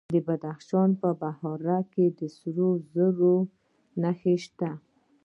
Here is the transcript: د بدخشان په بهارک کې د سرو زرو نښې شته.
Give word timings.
د 0.13 0.15
بدخشان 0.27 0.89
په 1.01 1.09
بهارک 1.21 1.85
کې 1.93 2.05
د 2.17 2.19
سرو 2.37 2.69
زرو 2.93 3.35
نښې 4.01 4.35
شته. 4.43 4.71